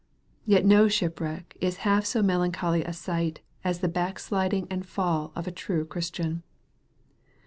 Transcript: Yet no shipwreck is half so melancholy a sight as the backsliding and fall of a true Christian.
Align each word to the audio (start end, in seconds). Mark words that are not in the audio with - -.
Yet 0.47 0.65
no 0.65 0.87
shipwreck 0.87 1.55
is 1.61 1.77
half 1.85 2.05
so 2.05 2.23
melancholy 2.23 2.83
a 2.83 2.91
sight 2.91 3.41
as 3.63 3.81
the 3.81 3.87
backsliding 3.87 4.65
and 4.67 4.83
fall 4.83 5.31
of 5.35 5.45
a 5.45 5.51
true 5.51 5.85
Christian. 5.85 6.41